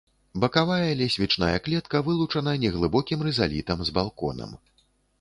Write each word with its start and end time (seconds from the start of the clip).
Бакавая 0.45 0.93
лесвічная 1.01 1.51
клетка 1.67 2.03
вылучана 2.09 2.57
неглыбокім 2.65 3.19
рызалітам 3.31 3.79
з 3.91 3.99
балконам. 4.03 4.61